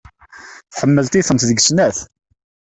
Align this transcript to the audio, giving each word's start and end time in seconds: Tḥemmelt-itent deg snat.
Tḥemmelt-itent 0.73 1.45
deg 1.49 1.59
snat. 1.67 1.97